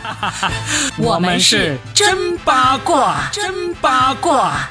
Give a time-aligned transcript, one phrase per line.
[0.98, 4.68] 我们是真八卦，真八卦。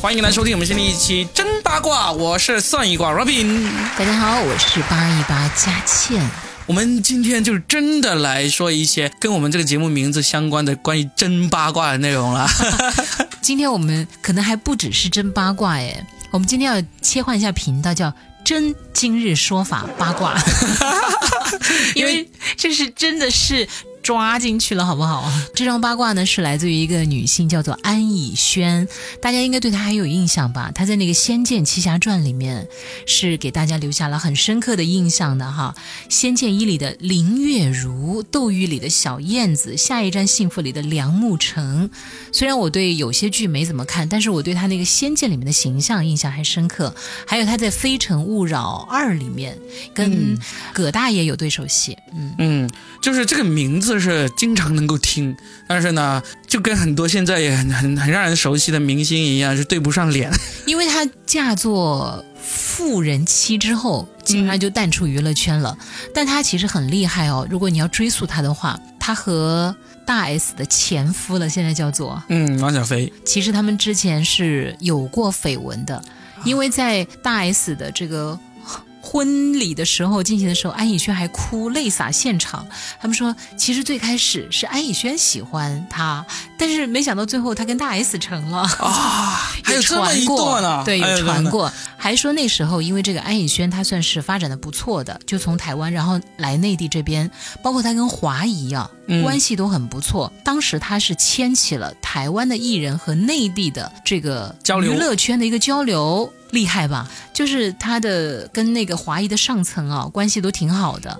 [0.00, 3.68] 欢迎来收听我们新的一期真八卦，我是算一卦 Robin。
[3.98, 6.22] 大家好，我是八一八佳倩。
[6.66, 12.46] 我们今天就真的来说一些跟我们这个节目名字相关的关于真八卦的内容了。
[13.40, 18.12] 今天我们可能还不只是真八卦耶，我们今天要切换一下频道，叫
[18.44, 20.34] 真今日说法八卦，
[21.94, 23.68] 因为这是真的是。
[24.06, 25.28] 抓进去了，好不好？
[25.52, 28.86] 这张八卦呢是来自于一个女性，叫做安以轩，
[29.20, 30.70] 大家应该对她还有印象吧？
[30.72, 32.68] 她在那个《仙剑奇侠传》里面
[33.04, 35.74] 是给大家留下了很深刻的印象的哈。
[36.08, 41.90] 《仙剑一》里的林月如，《斗鱼》里的小燕子，《下一站幸福》里的梁慕成。
[42.30, 46.94] 虽然我对有些剧没怎么看，但是我对她那个《仙剑》里面的形象印象还深刻。
[47.26, 49.58] 还有她在《非诚勿扰二》里面
[49.92, 50.38] 跟
[50.72, 52.70] 葛大爷有对手戏，嗯嗯，
[53.02, 53.95] 就是这个名字。
[53.96, 55.34] 就是经常能够听，
[55.66, 60.30] 但是呢，就跟很多现在也很很很让人熟悉的明星一样，是对不上脸。
[60.66, 65.74] 因为她嫁做富人妻之后，基本上就淡出娱乐圈了。
[66.12, 69.74] 但她其实很厉害哦，如果你要追溯她的话，她和
[70.04, 73.10] 大 S 的前夫了，现在叫做嗯王小飞。
[73.24, 76.04] 其实他们之前是有过绯闻的，
[76.44, 78.38] 因为在大 S 的这个。
[79.06, 82.66] 婚礼的时候进行的时候，安以轩还哭泪洒现场。
[83.00, 86.26] 他们说，其实最开始是安以轩喜欢他，
[86.58, 89.48] 但是没想到最后他跟大 S 成了啊！
[89.62, 91.72] 还有传过呢，对，有传过。
[92.06, 97.28] 还说那时候因为这个安以轩他算是发展的不错的，就从台湾然后来内地这边，
[97.64, 98.88] 包括他跟华谊啊
[99.24, 100.32] 关系都很不错。
[100.44, 106.32] 当时他是牵起了台湾的艺人和内地的这个娱乐圈的一个交流。
[106.52, 107.10] 厉害吧？
[107.34, 111.18] 就是他的跟那个华谊的上层啊，关系都挺好的，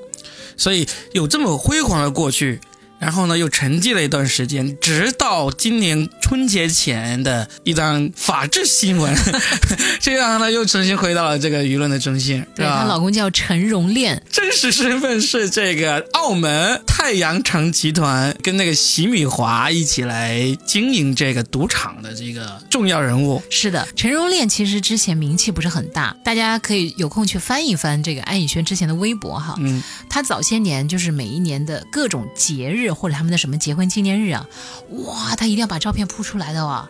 [0.57, 2.61] 所以有这么辉煌的过去。
[2.99, 9.15] 然后呢，又沉寂了一段时间，直到今年春节前的一张法制新闻，
[10.01, 12.45] 这样呢又重新回到了这个舆论的中心。
[12.55, 23.43] 对她老公叫陈荣炼，真实身份是这个澳门太阳城集团跟那个席米华一起来经营这个赌场的这个重要人物。
[23.51, 29.55] 是的，陈荣炼其实之前名气不是很大，大家可以有空去翻一翻这个安以轩之前的微博哈。
[29.59, 32.86] 嗯，他早些年就是每一年的各种节日。
[32.93, 34.47] 或者他们的什么结婚纪念日啊，
[34.91, 36.89] 哇，他一定要把照片铺出来的哇，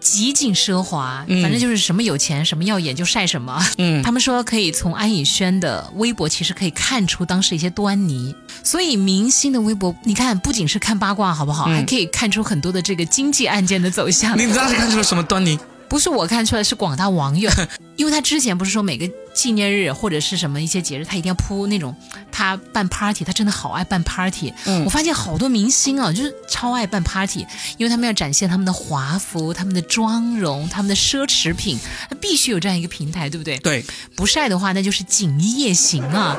[0.00, 3.64] 极尽奢华，反正就是什么有钱什么耀眼就晒什么。
[3.78, 14.38] 嗯，他们说可以从安以轩的微博其实可以看出当时一些端倪，所以明星的微博，你看不仅是看八卦好不好，还可以看出很多的这个经济案件的走向。
[14.38, 15.58] 你当时看出了什么端倪？
[15.88, 17.50] 不是我看出来，是广大网友，
[17.96, 19.08] 因为他之前不是说每个。
[19.38, 21.94] 纪念日或者是什么一些节日，他一定要铺那种
[22.32, 24.52] 他办 party，他真的好爱办 party。
[24.64, 27.46] 嗯，我发现好多明星啊，就是超爱办 party，
[27.76, 31.78] 因为他们要展现他们的华服、他们的妆容、他们的奢侈品，
[32.10, 33.56] 他必须有这样一个平台，对不对？
[33.58, 33.84] 对，
[34.16, 36.36] 不晒的话那就是锦衣夜行啊，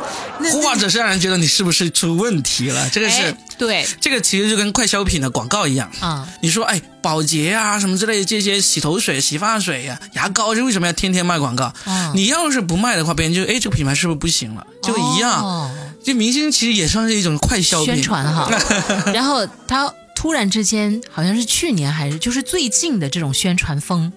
[0.61, 2.89] 或者是让人觉得你是不是出问题了？
[2.89, 6.27] 这个是对，这个其实就跟快消品的广告一样啊。
[6.41, 11.73] 你说哎，保洁啊什么之类的这些洗头水、洗发水呀、牙膏，这为什么要天天卖广告？
[12.13, 12.88] 你要是不卖。
[12.89, 14.65] 卖的话，别人就哎，这个品牌是不是不行了？
[14.81, 15.69] 就一样，
[16.03, 18.49] 就明星其实也算是一种快消宣传哈。
[19.13, 24.11] 然后他突然之间，好像是去年还是就是最近的这种宣传风，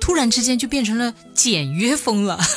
[0.00, 2.38] 突然之间就变成了简约风了。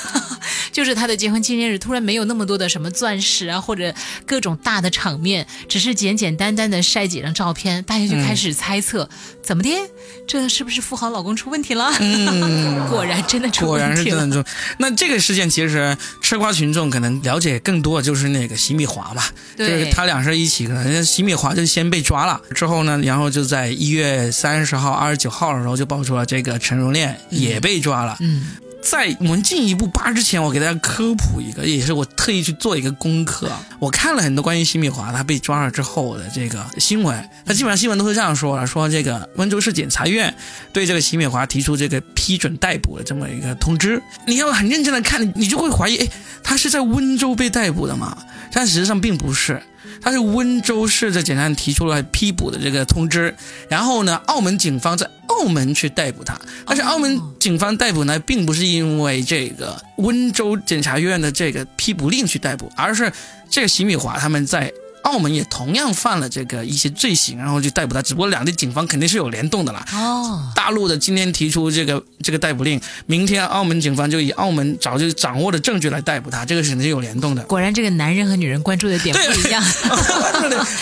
[0.72, 3.94] 就是他的结婚纪念日，突然没有那么多的什么钻石啊，或者
[4.26, 9.10] 各种大的场面，只是简简单单的晒几张照片，大家就开始猜测，
[9.44, 9.70] 怎么的？
[10.26, 11.92] 这是不是富豪老公出问题了？
[12.00, 13.78] 嗯， 果然真的出问题了。
[13.78, 14.50] 果然是真的出。
[14.78, 15.96] 那这个事件其实
[16.32, 19.22] 吃瓜群众可能了解更多的就是那个席米华嘛，
[19.58, 28.16] 就是他俩是一起，可能席米华就先被抓了，之后呢，然后就在一月三十号、二十九号的时候就爆出了这个陈荣炼也被抓了。
[28.22, 28.46] 嗯。
[28.82, 33.52] 在我们进一步扒之前，我给大家科普一个，也是我特意去做一个功课。
[33.80, 40.34] 我看了很多关于辛米华他被抓了之后的这个新闻，那基本上新闻都是这样说的：说这个温州市检察院
[40.74, 44.02] 对这个辛米华提出这个批准逮捕的这么一个通知。
[44.26, 46.10] 你要很认真的看，你就会怀疑，哎，
[46.44, 48.18] 他是在温州被逮捕的吗？
[48.52, 49.62] 但实际上并不是。
[50.02, 53.36] 他是温州市的检察院提出了批捕的这个通知，
[53.70, 56.40] 然后呢，澳门警方在澳门去逮捕他。
[56.66, 63.12] 但是澳门警方逮捕呢，并不是因为这个温州检察院的这个批捕令去逮捕，而是
[63.50, 64.72] 这个席米华他们在
[65.04, 68.02] 澳门也同样犯了这个一些罪行，然后就逮捕他。
[68.02, 69.86] 只不过两地警方肯定是有联动的啦。
[69.94, 77.44] 哦，大陆的今天提出这个这个逮捕令，明天澳门警方就以澳门早就掌握的证据来逮捕他，这个肯定是有联动的。
[77.44, 79.64] 果然，这个男人和女人关注的点不一样。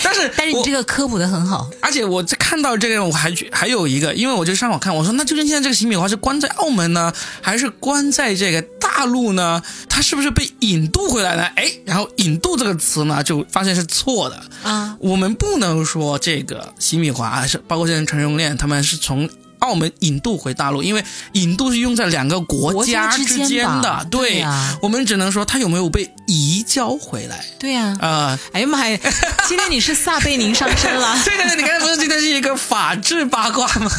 [0.02, 1.68] 但是 但是你这个科普的很好。
[1.80, 9.62] 而且我在看到这个，我还还有一个，因为我就上网看，我说那究竟现在这个洗米华是关在澳门呢，还是关在这个大陆呢？
[9.88, 11.44] 他是不是被引渡回来呢？
[11.54, 14.96] 哎，然后引渡这个词呢，就发现是错的啊。
[14.98, 19.30] 我们不能说这个洗米华是，包括现在陈荣炼他们是从。
[19.60, 24.44] 澳门引渡回大陆，因为引渡是用在两个国家之间的，对，
[24.82, 27.44] 我们只能说他有没有被移交回来。
[27.58, 28.98] 对呀，啊，哎呀妈呀，
[29.46, 31.16] 今天你是撒贝宁上身了。
[31.24, 33.90] 对 对对，你刚才不是今天是一个法制八卦吗？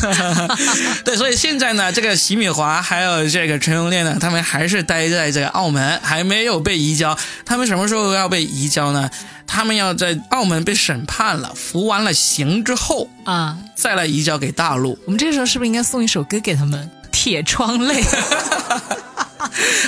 [1.06, 7.18] 对，所以现在呢，这个席米华还有这个陈永烈呢，他们还是待在这个澳门，还没有被移交。
[7.46, 9.10] 他们什么时候要被移交呢？
[9.46, 14.98] 他们要在澳门被审判了，服完了刑之后啊，再来移交给大陆。
[15.06, 16.90] 我们这个时候是不是应该送一首歌给他们？
[17.12, 18.02] 铁窗泪。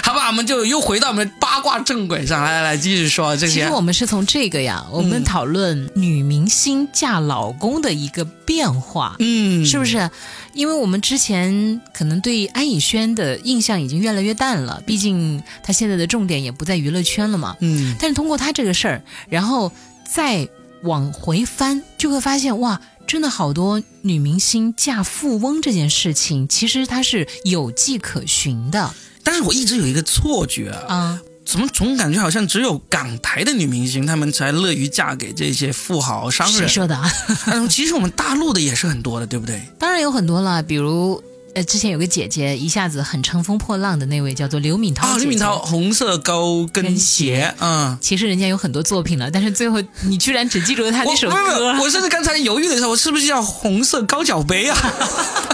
[0.04, 3.54] 好吧，我们就又回到我们八卦正轨上，来来来，继续说这些。
[3.54, 10.10] 其实我们是从这个呀，我们讨论女明星嫁老公的一个变化，嗯，是不是？
[10.54, 17.96] 因为我们之前可能对安以轩的印象已经越来越淡了，毕竟她现在的重点也不在娱乐圈了嘛，嗯。
[18.00, 19.72] 但是通过她这个事儿，然后
[20.10, 20.48] 再
[20.84, 28.94] 往回翻，就会发现哇，真的好多女明星嫁富翁这件事情，其实它是有迹可循的。
[29.24, 36.58] 但是我一直有一个错觉啊，怎么总感觉好像只有港台的女明星，她们才乐于嫁给这些富豪商人？
[36.58, 36.96] 谁说的？
[36.96, 37.12] 啊，
[37.70, 39.62] 其实我们大陆的也是很多的，对不对？
[39.78, 41.22] 当然有很多了，比如
[41.54, 45.06] 呃，之前有个姐姐一下子很乘风破浪的那位，叫做刘敏涛。
[45.06, 51.78] 啊，刘敏涛，红色高跟鞋，嗯，其实人家有很多作品了，但是最后你居然只记住了她那首歌。
[51.80, 54.78] 我甚至刚才犹豫的时候，我是不是叫红色高脚杯啊？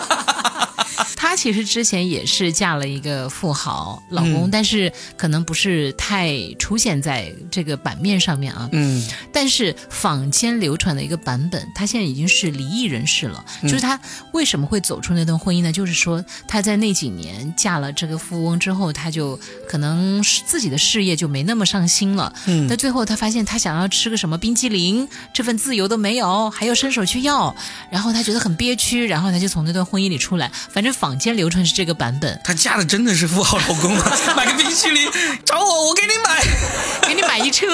[1.40, 8.68] 她其实之前也是嫁了一个富豪老公，但是可能不是太出现在这个版面上面啊。
[8.74, 13.46] 嗯，但是坊间流传的一个版本，她现在已经是离异人士了。
[13.64, 13.98] 就是她
[14.34, 15.72] 为什么会走出那段婚姻呢？
[15.72, 22.34] 就是说她在那几年嫁了这个富翁之后，她就可能自己的事业就没那么上心了。
[22.48, 27.56] 嗯，但最后她发现她想要吃个什么冰激凌，这份自由都没有，还要伸手去要，
[27.90, 30.52] 然后她觉得很憋屈，然后她就从那段婚姻里出来。
[30.70, 34.04] 反正坊间流传是这个版本，她嫁的真的是富豪老公吗？
[34.36, 35.08] 买个冰淇淋
[35.46, 36.44] 找我，我给你买，
[37.08, 37.66] 给你买一车。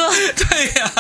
[0.49, 0.91] 对呀，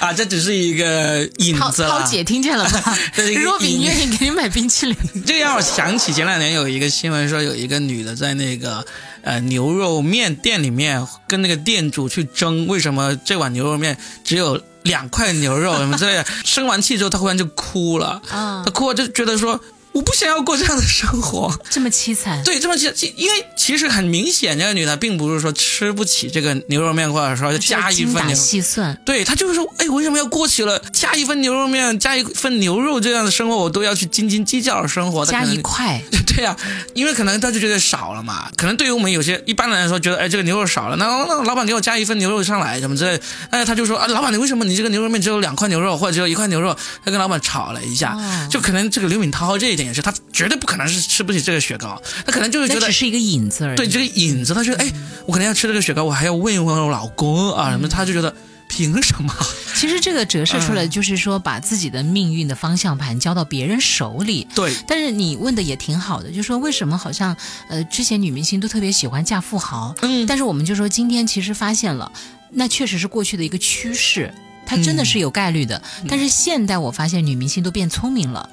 [0.00, 2.96] 啊，这只是一个引子涛姐听见了吗？
[3.42, 4.96] 若饼愿意给你买冰淇淋，
[5.26, 8.84] 这让我想起前两年有一个新闻，说有一个女的在那个
[9.22, 16.24] 呃牛肉面店里面跟那个店主去争，为什么这碗牛肉面只有两块牛肉什么之类的。
[16.44, 19.60] 生完气之后，她忽然就哭了，啊，她哭了就觉得说。
[19.92, 22.42] 我不想要过这样的生活，这么凄惨。
[22.44, 28.14] 对，这么凄，因为其实很明显，这个女的并不是说吃不起这个牛肉面，或者说加一份。
[28.14, 29.00] 精打细算。
[29.04, 35.24] 对她就是说，哎，为什么要过起了加一份牛肉面、加一份牛肉这样的生活，我都要去斤斤计较的生活？
[35.24, 36.02] 加一块。
[36.26, 36.56] 对呀，
[36.94, 38.50] 因为可能她就觉得少了嘛。
[38.56, 43.20] 可能对于我们有些一般人来说，觉得哎，这个牛肉少了，那那老板给我加一份牛肉上来，什么之类。
[43.50, 46.76] 哎，他就说啊，老板，你为什么你这个牛肉面只有两块牛肉，或者只有一块牛肉？
[47.04, 48.18] 他跟老板吵了一下，
[48.50, 50.60] 就可能这个刘敏涛这一点也是，他绝对。
[50.60, 53.76] 不可能是吃不起这个雪糕，他可能就是觉得只是一个引子而已。
[53.76, 54.92] 对，这个引子，他觉得哎，
[55.26, 58.34] 我可能要吃这个雪糕，我还要问一问我老公啊什么，他就觉得
[58.68, 59.34] 凭什么？
[59.76, 64.46] 其实这个折射出来就是说，把自己的命运的方向盘交到别人手里。
[64.54, 64.74] 对。
[64.86, 67.36] 但是你问的也挺好的，就是说为什么好像
[67.68, 69.94] 呃之前女明星都特别喜欢嫁富豪？
[70.02, 70.26] 嗯。
[70.26, 72.12] 但是我们就说今天其实发现了，
[72.50, 74.32] 那确实是过去的一个趋势。
[74.66, 78.48] 它真的是有概率的，但是现代我发现女明星都变聪明了，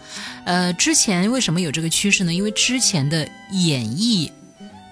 [0.46, 2.34] 呃，之前为什么有这个趋势呢？
[2.34, 4.32] 因为之前的演绎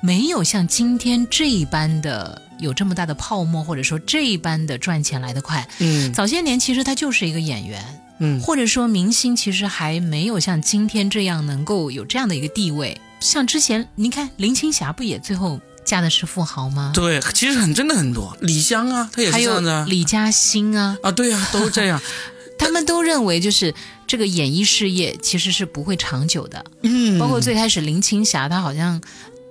[0.06, 5.68] 没有像今天这一般的有这么大的泡沫，或者说这一般的赚钱来得快。
[5.80, 7.84] 嗯，早些年其实他就是一个演员，
[8.20, 13.02] 嗯，或者说明星其实还没有像今天这样能够有这样的一个地位。
[13.20, 15.60] 像之前您看林青霞不也最后？
[15.84, 16.92] 嫁的是富豪吗？
[16.96, 19.86] 对，其实很真的很多，李湘啊，她也是这样的。
[19.86, 22.02] 李嘉欣啊，啊，对啊，都这样。
[22.58, 23.72] 他们都认为就是
[24.08, 26.66] 这个演艺事业其实是不会长久的。
[26.82, 29.00] 嗯，包括最开始林青霞，她好像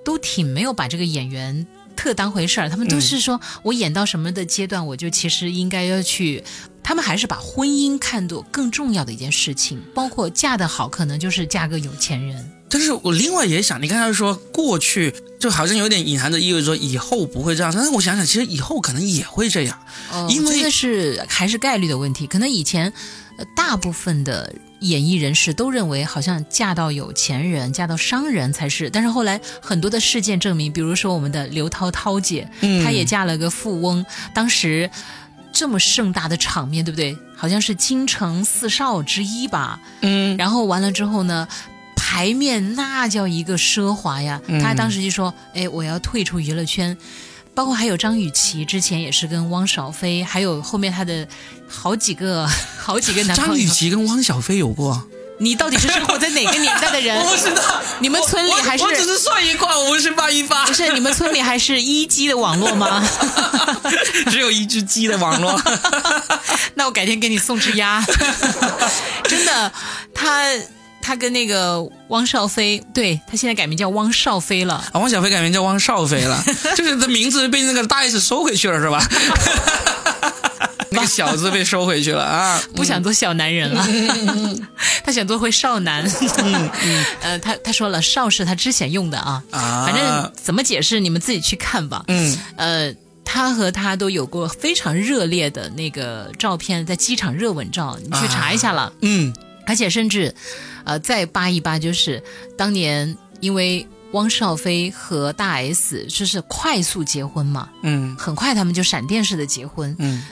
[0.05, 2.69] 都挺没有把这个演员特当回事儿。
[2.69, 6.41] 他们都是说我演到什么的阶段，我就其实应该要去。
[6.81, 12.51] 他们还是把婚姻看作更重要的一件事情，包括嫁得好，可能就是嫁个有钱人。
[12.69, 19.79] 但是我另外也想，你刚才说过去就好像有点隐含着意味说以后不会这样，但是我想想，其实以后可能也会这样，
[20.29, 22.27] 因为真的是还是概率的问题。
[22.27, 22.93] 可能以前
[23.55, 32.47] 大部分的演艺人士都认为，好像嫁到有钱人、嫁到商人才是，但是后来很多的事件证明，比如说我们的刘涛涛姐，
[32.83, 34.89] 她也嫁了个富翁，当时
[35.51, 37.17] 这么盛大的场面，对不对？
[37.35, 41.47] 好像是京城四少之一吧，嗯，然后完了之后呢？
[41.97, 44.39] 台面那叫一个奢华呀！
[44.61, 46.95] 他当时就说：“哎，我要退出娱乐圈。”
[47.55, 51.25] 包括还有张雨绮，之前也是跟汪小菲，还有后面她的
[51.67, 52.45] 好几个
[52.77, 53.53] 好几个男朋友。
[53.53, 55.01] 张雨绮跟汪小菲有过？
[55.37, 57.17] 你到底是生活在哪个年代的人？
[57.19, 57.81] 我不知道。
[57.99, 58.83] 你们村里还是？
[58.83, 60.65] 我只是算一卦，我不是八一八。
[60.65, 63.01] 不是你们村里还是一 G 的网络吗？
[64.31, 65.61] 只有一只鸡的网络。
[66.75, 68.05] 那我改天给你送只鸭。
[69.23, 69.71] 真的，
[70.13, 70.43] 他。
[71.05, 74.99] 他跟那个汪少菲，对他现在改名叫汪少菲了啊。
[74.99, 76.43] 汪小菲改名叫汪少菲了，
[76.75, 78.99] 就是他名字被那个大 S 收回去了，是吧？
[80.89, 83.85] 那个小子被收回去了啊，不想做小男人了，
[85.05, 86.09] 他想做回少男
[86.43, 86.69] 嗯。
[87.21, 92.03] 呃，他他说了，少是他之前用的啊，反正怎么解释你们自己去看吧。
[92.07, 92.91] 嗯，呃，
[93.23, 98.91] 他和他都有过非常热烈的那个照片，在机场热吻照，你去查一下了。
[99.01, 99.33] 嗯，
[99.65, 100.33] 而且甚至。
[100.87, 102.21] 呃，再扒一扒，就是
[102.55, 110.23] 当年因为汪少菲和大 S 就是快速结婚嘛，嗯，很快他们就闪电式的结婚，嗯，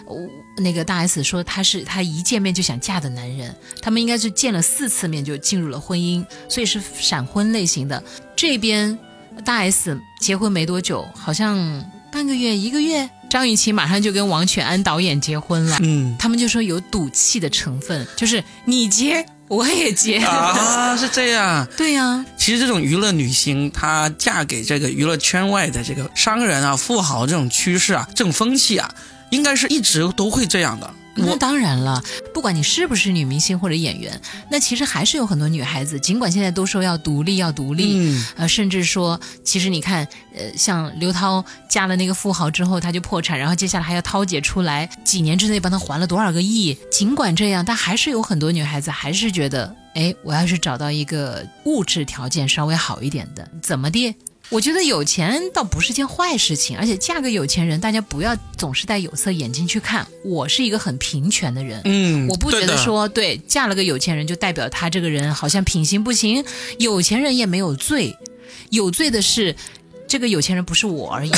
[0.59, 8.03] 那个大 S 说他是他一见面就想嫁的男人，他们应该是见了四次面就进入了婚姻，所以是闪婚类型的。
[8.35, 8.95] 这边
[9.43, 19.25] 大 S 结婚没多久，好像半个月一个月，张雨绮马上就跟王全安导演结婚了，嗯，他们就说有赌气的成分，就是你结。
[19.47, 21.67] 我也结啊，是这样。
[21.75, 28.87] 对呀，其实这种娱乐女星，她嫁给这个娱乐圈外的这个商人啊、富豪这种趋势啊、这种风气啊，
[29.31, 30.93] 应该是一直都会这样的。
[31.15, 32.03] 那当然了，
[32.33, 46.77] 不管你是不是女明星或者演员，那其实还是有很多女孩子，尽管现在都说要独立要独立，呃，甚至说，其实你看，呃，像刘涛嫁了那个富豪之后，她就破产，然后接下来还要涛姐出来，几年之内帮她还了多少个亿。
[46.91, 54.15] 尽管这样，但还是有很多女孩子还是觉得，哎，我要是找到一个物质条件稍微好一点的，怎么的？
[54.49, 60.05] 我觉得有钱倒不是件坏事情，而且嫁个有钱人，大家不要总是戴有色眼镜去看。
[60.23, 66.45] 我是一个很平权的人，嗯，我不觉得说对嫁了个有钱人就代表他这个人好像品行不行。
[66.77, 68.15] 有钱人也没有罪，
[68.69, 69.55] 有罪的是
[70.07, 71.31] 这个有钱人不是我而已。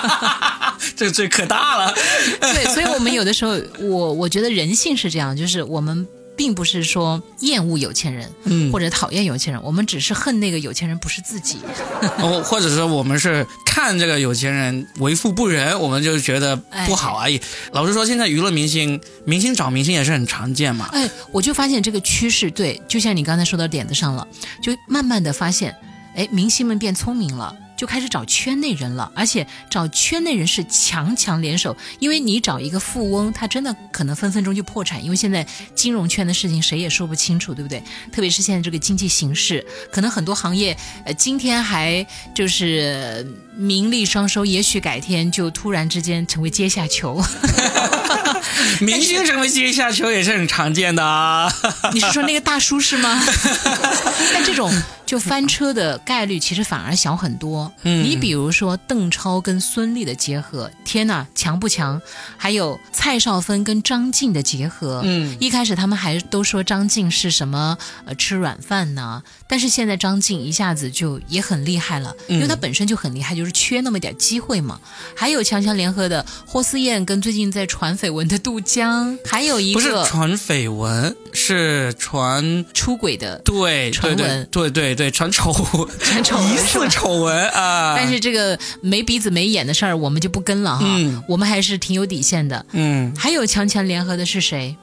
[0.96, 1.94] 这个罪可大了。
[2.40, 6.06] 对，所以我们有的时候，我我觉得人性是这样，就是我们。
[6.40, 11.58] 并不是说厌恶有钱人，嗯，或者讨厌有钱人，我们只是恨那个有钱人不是自己，
[12.16, 16.56] 哦，或者说我们是看这个有钱人为富不仁，我们就觉得
[16.86, 17.38] 不好而已。
[17.72, 20.88] 老实说，现在娱乐明星，明星找明星也是很常见嘛。
[20.92, 24.26] 哎，我就发现这个趋势，对，就像你刚才说到点子上了，
[24.62, 25.76] 就慢慢的发现，
[26.16, 27.54] 哎，明星们变聪明了。
[27.80, 37.82] 就开始找圈内人了，而且找圈内人是强强联手，因为你找一个富翁，他真的可能分分钟就破产，因为现在金融圈的事情谁也说不清楚，对不对？
[38.12, 47.24] 特别是现在这个经济形势，可能很多行业，呃，今天还就是名利双收，也许改天就突然之间成为阶下囚。
[48.82, 51.50] 明星成为阶下囚也是很常见的啊。
[51.94, 53.24] 你是说那个大叔是吗？
[54.34, 54.70] 但这种。
[55.10, 57.72] 就翻车的概率其实反而小很多。
[57.82, 62.00] 嗯，你比如说邓超跟孙俪的结合，天哪，强不强？
[62.36, 69.20] 还有蔡少芬跟张晋的结合，嗯，一开始他们还都说张晋是什么呃吃软饭呢？
[69.48, 74.78] 但是现在张晋一下子就也很厉害了，因为他本身就很厉害，就是缺那么点机会嘛。
[75.16, 84.94] 还有强强联合的霍思燕跟最近在传绯闻的杜江，还有一个不是传绯闻，是传出轨的对传闻，对对。
[84.99, 85.52] 对，传丑，
[86.02, 87.94] 传丑疑似丑闻啊！
[87.96, 90.84] 但是这个没鼻子没眼的事儿，我们就不跟了哈。
[90.84, 92.66] 嗯，我们还是挺有底线的。
[92.72, 94.76] 嗯，还有强强联合的是谁？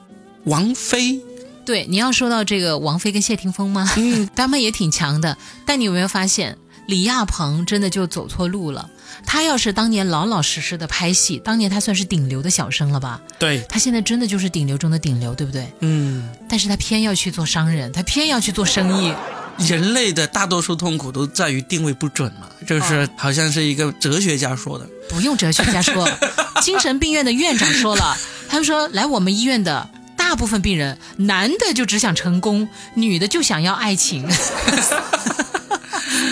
[0.44, 1.20] 王菲。
[1.66, 3.92] 对，你要说到这个王菲跟谢霆锋吗？
[3.98, 5.36] 嗯， 他们也挺强的。
[5.66, 6.56] 但你有没有发现，
[6.86, 8.88] 李亚鹏真的就走错路了？
[9.26, 13.20] 他要是当年老老实实的拍戏，当年他算是顶流的小生了吧？
[13.38, 15.70] 对，他现在真的就是顶流中的顶流，对不对？
[15.80, 16.30] 嗯。
[16.48, 19.12] 但是他偏要去做商人，他偏要去做生意。
[19.58, 24.88] 人类的大多数痛苦都在于定位不准嘛，就是好像是一个哲学家说的。
[25.08, 26.08] 不用哲学家说，
[26.62, 28.16] 精神病院的院长说了，
[28.48, 29.88] 他们说来我们医院的。
[30.16, 34.28] 大部分病人，男的就只想成功，女的就想要爱情。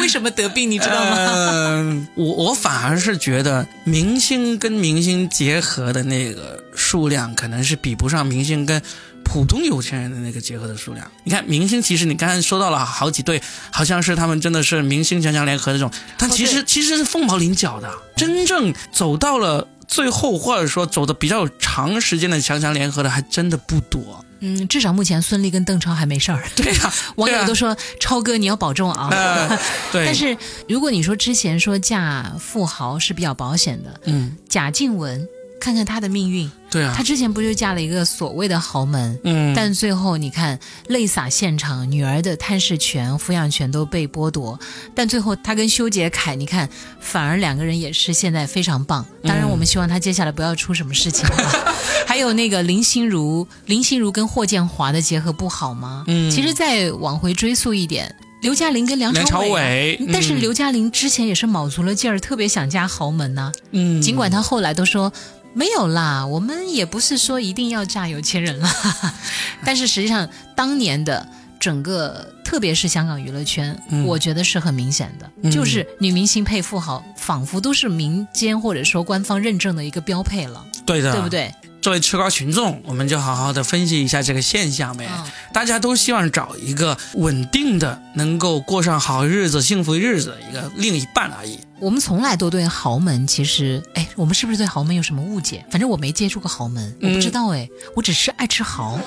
[0.01, 0.71] 为什么得病？
[0.71, 1.17] 你知道吗？
[1.17, 8.83] 嗯我我反而是觉得明星跟明星结合的那个数量，可能是比不上明星跟
[9.27, 11.11] 普通有钱人的那个结合的数量。
[11.25, 17.93] 你看，明星其实你刚才说到了好几对，好像是他们真的是明星强强联合这种，但其实其实是凤毛麟角的。
[18.17, 24.25] 真正走到了最后，或者说走的比较长时间的强强联合的，还真的不多。
[24.41, 26.43] 嗯，至少目前孙俪跟邓超还没事儿。
[26.57, 29.11] 对呀， 网友都说超哥你要保重啊。
[29.93, 30.07] 对。
[30.07, 30.37] 但是
[30.69, 35.27] 如果你说之前说嫁富豪是比较保险的，嗯，贾静雯。
[35.59, 40.59] 看看她的命运，对啊，她之前不就嫁了一个所谓的豪门，嗯，但最后你看
[40.89, 44.59] 泪洒现场，女儿的探视权、抚养权都被剥夺，
[44.95, 46.69] 但最后她跟修杰楷，你看
[47.01, 49.05] 反而两个人也是现在非常棒。
[49.23, 51.27] 当然，我们希望她接下来不要出什么事情。
[52.07, 56.05] 还有那个林心如，林心如跟霍建华的结合不好吗？
[56.07, 63.51] 嗯，其实再往回追溯一点，刘嘉玲跟梁朝伟，但是刘嘉玲之前也是卯足了劲儿，特别想嫁豪门呐。
[63.73, 65.13] 嗯，尽管她后来都说。
[65.57, 68.71] 没有啦，我们也不是说一定要嫁有钱人啦。
[69.65, 71.27] 但是实际上当年的
[71.59, 80.63] 整个，特别是香港娱乐圈，我觉得是很明显的，就是女明星配富豪，仿佛都是民间或者说官方认证的一个标配了。
[80.85, 81.51] 对的，对不对？
[81.81, 85.09] 作为吃瓜群众，我们就好好的分析一下这个现象呗。
[85.53, 91.61] 大家都希望找一个稳定的、能够过上好日子、幸福日子的一个另一半而已。
[91.79, 95.65] 我们从来都对豪门，其实，哎，我们是不是对豪门有什么误解？
[95.71, 98.99] 反正我没接触过豪门，我不知道哎，我只是爱吃豪。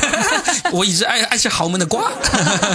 [0.72, 2.10] 我一直爱爱吃豪门的瓜，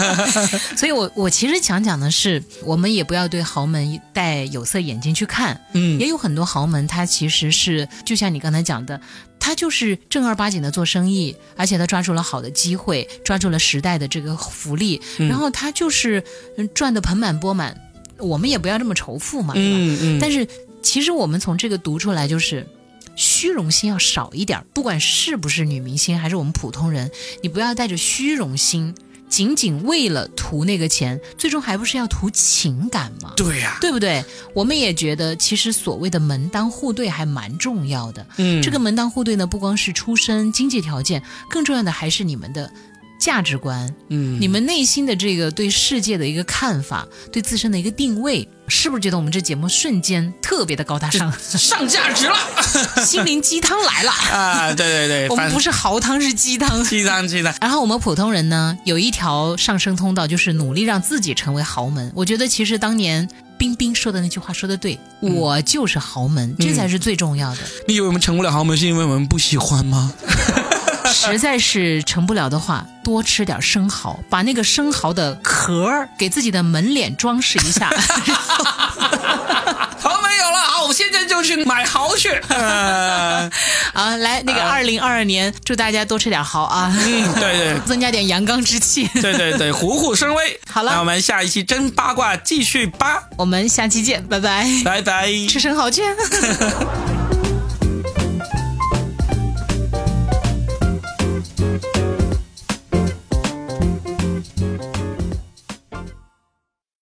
[0.75, 5.59] 所以我我其实想讲的是，我们也不要对豪门戴有色眼镜去看。
[5.73, 8.99] 嗯，也有很多豪门，他其实是就像你刚才讲的，
[9.39, 16.23] 他就是正儿八经的做生意，而且他抓住了好的机会，抓住了时代的这个福利，然后他就是
[16.73, 17.79] 赚的盆满钵满。
[18.19, 19.77] 我们也不要这么仇富嘛，对吧？
[19.79, 20.19] 嗯嗯。
[20.19, 20.47] 但是
[20.81, 22.67] 其实我们从这个读出来就是。
[23.19, 27.09] 虚荣心要少一点，不管是不是女明星，还是我们普通人，
[27.41, 28.93] 你不要带着虚荣心，
[29.27, 33.33] 仅仅为了图那个钱，最终还不是要图情感吗？
[33.35, 34.23] 对呀，对不对？
[34.53, 38.23] 我们也觉得，其实所谓的门当户对还蛮重要的。
[38.37, 42.71] 嗯，这个门当户对呢，不光是出身、经济条件，更重要的还是你们的。
[43.19, 52.35] 价值观，嗯，你们内心的这个对世界的一个看法，对自身的一个定位，是不是觉得我们这节目瞬间特别的高大上， 上价值了，
[53.03, 54.73] 心灵鸡汤来了 啊！
[54.73, 57.53] 对对对，我们不是豪汤，是鸡汤，鸡汤鸡汤。
[57.59, 62.11] 然后我们普通人呢，有一条上升通道，就是努力让自己成为豪门。
[62.15, 63.27] 我觉得其实当年
[63.57, 67.61] 冰冰说的那句话说的对，我就是豪门，这才是最重要的。
[67.87, 70.13] 你以为我们成不了豪门，是因为我们不喜欢吗？
[71.13, 77.89] 实在是成不了的话，多吃点生蚝，把那个生蚝的壳儿给自己的门脸装饰一下。
[79.99, 82.29] 好，没有了，好，我现在就去买蚝去。
[82.49, 83.49] 啊，
[84.17, 86.93] 来，那个二零二二年，祝大家多吃点蚝啊！
[86.95, 89.07] 嗯，对对，增加点阳刚之气。
[89.15, 90.59] 对对对， 虎虎生威。
[90.69, 96.03] 好了，那我们下一期真八卦继续扒，我们下期见，拜拜，拜拜，吃生蚝去。